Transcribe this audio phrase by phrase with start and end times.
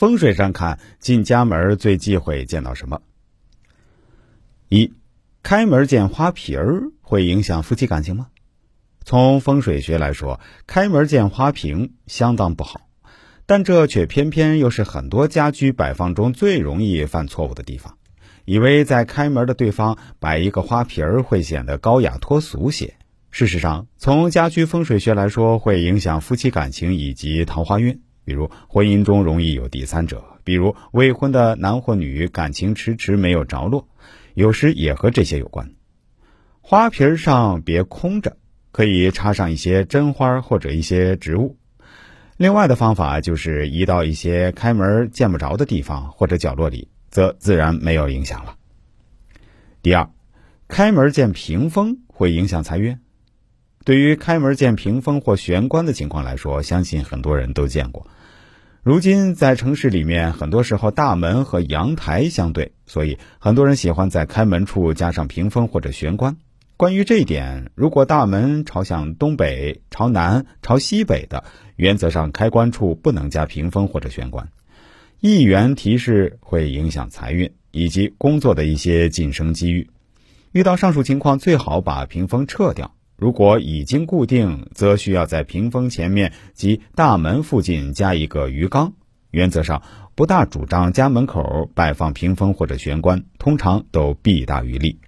[0.00, 3.02] 风水上看，进家门最忌讳见到什么？
[4.70, 4.94] 一，
[5.42, 8.28] 开门见花瓶儿会影响夫妻感情吗？
[9.04, 12.88] 从风水学来说，开门见花瓶相当不好，
[13.44, 17.98] 但这却偏偏又是很多家居摆放中最容易犯错误的地方。
[18.46, 22.96] 以为在开门的对方摆一个花瓶儿会显得高雅脱俗些。
[23.30, 28.00] 事实上，从家居风水学来说，会影响夫妻感情以及桃花运。
[28.30, 33.88] 比如婚姻中容易有第三者，比如未婚的男或女感情迟迟没有着落，
[34.34, 35.72] 有时也和这些有关。
[36.60, 38.36] 花瓶上别空着，
[38.70, 41.56] 可以插上一些真花或者一些植物。
[42.36, 48.54] 另外的方法就是移到一些开门见不着的地方或者角落里，则自然没有影响了。
[49.82, 50.08] 第二，
[50.68, 52.96] 开门见屏风会影响财运。
[53.84, 58.06] 对于开门见屏风或玄关的情况来说，相信很多人都见过。
[58.82, 66.38] 如今在城市里面，很多时候大门和阳台相对，所以很多人喜欢在开门处加上屏风或者玄关。
[66.78, 71.44] 关于这一点，如果大门朝向东北、朝南、朝西北的，
[71.76, 74.48] 原则上开关处不能加屏风或者玄关。
[75.20, 79.90] 一元提示会影响财运以及工作的一些晋升机遇。
[80.52, 82.94] 遇到上述情况，最好把屏风撤掉。
[83.20, 88.94] 如果已经固定，则需要在屏风前面及大门附近加一个鱼缸。
[89.30, 89.82] 原则上，
[90.14, 94.98] 不大主张家门口摆放屏风或者玄关，通常都弊大于利。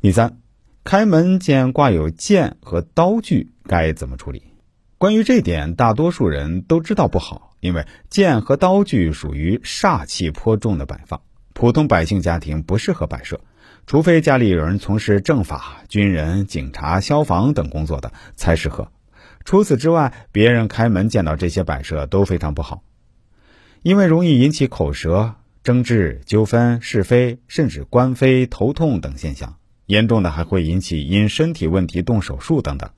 [0.00, 0.38] 第三，
[0.84, 4.44] 开门见挂有剑和刀具，该怎么处理？
[4.98, 11.20] 关于这点，大多数人都知道不好，因为剑和刀具属于煞气颇重的摆放，
[11.56, 13.40] 普通百姓家庭不适合摆设。
[13.86, 18.92] 除非家里有人从事政法、军人、警察、消防等工作的才适合。
[19.42, 22.82] 除此之外，别人开门见到这些摆设都非常不好，
[23.80, 29.56] 因为容易引起口舌、争执、纠纷、是非，甚至官非、头痛等现象。
[29.86, 32.90] 严重的还会引起因身体问题动手术等等。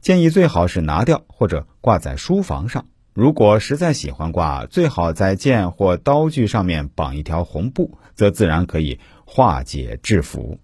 [0.00, 2.86] 建议最好是拿掉或者挂在书房上。
[3.12, 8.98] 如果实在喜欢挂，最好在剑或刀具上面绑一条红布，则自然可以。
[9.24, 10.58] 化解制服。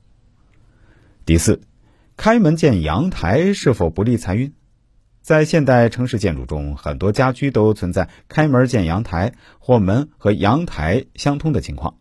[1.24, 1.62] 第四，
[2.18, 4.52] 开门见阳台是否不利财运？
[5.22, 11.96] 在现代城市建筑中，很多家居都存在开门见阳台或门和阳台相通的情况，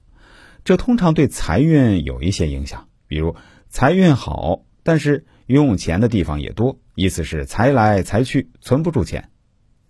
[0.65, 2.89] 这通常对财运有一些影响。
[3.07, 3.37] 比如
[3.69, 9.29] 财运好，但是用钱的地方也多，意思是财来财去，存不住钱。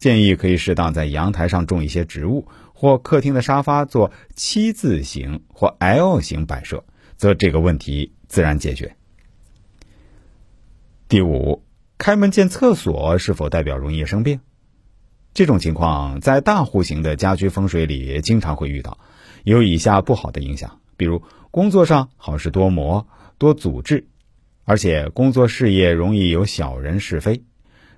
[0.07, 2.47] 建议可以适当在阳台上种一些植物。
[2.79, 6.83] 或客厅的沙发做七字形或 L 型摆设，
[7.17, 8.95] 则这个问题自然解决。
[11.09, 11.63] 第五，
[11.97, 14.41] 开门见厕所是否代表容易生病？
[15.33, 18.99] 这种情况在大户型的家居风水里经常会遇到，
[19.43, 23.07] 有以下不好的影响，比如工作上好事多磨、
[23.39, 24.05] 多阻滞，
[24.65, 27.41] 而且工作事业容易有小人是非；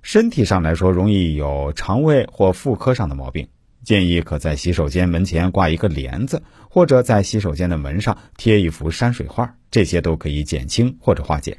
[0.01, 3.47] 身体上来说，容易有肠胃或妇科上的毛病。
[3.83, 11.57] 建议可在洗手间门前挂一个帘子，或者在洗手间的门上贴一幅山水画，这些都可以减轻或者化解。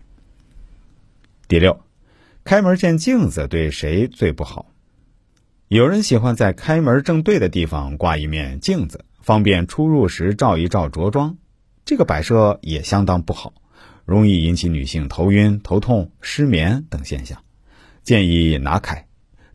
[1.49, 1.81] 第六，
[2.45, 4.67] 开门见镜子对谁最不好？
[5.69, 11.37] 有人喜欢在开门正对的地方挂一面镜子，方便出入时照一照着装。
[11.85, 13.55] 这个摆设也相当不好，
[14.05, 17.43] 容易引起女性头晕、头痛、失眠等现象，
[18.11, 19.07] 建议拿开。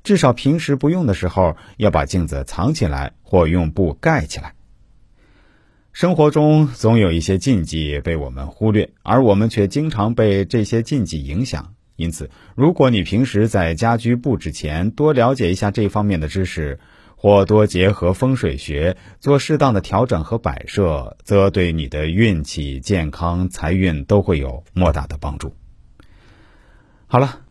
[0.01, 4.53] 至少平时不用的时候，要把镜子藏起来或用布盖起来。
[5.91, 11.73] 生活中总有一些禁忌被我们忽略，而我们却经常被这些禁忌影响。
[11.97, 16.79] 因此，如果你平时在家居布置前多了解一下这方面的知识，
[17.17, 25.53] 或多结合风水学做适当的调整和摆设，则对你的运气、健康、财运都会有莫大的帮助。
[27.07, 27.41] 好了。